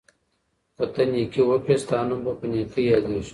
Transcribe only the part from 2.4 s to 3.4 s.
نېکۍ یادیږي.